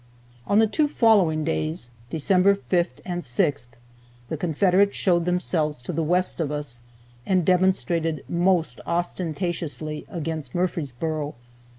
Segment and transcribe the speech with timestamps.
[0.47, 3.67] On the two following days, December 5 and 6,
[4.29, 6.79] the Confederates showed themselves to the west of us,
[7.23, 11.35] and demonstrated most ostentatiously against Murfreesboro.